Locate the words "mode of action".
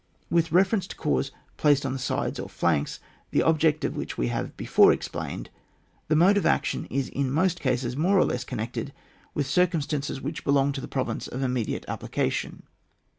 6.15-6.85